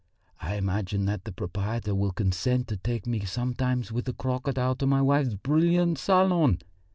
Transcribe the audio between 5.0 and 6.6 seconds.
wife's brilliant salon.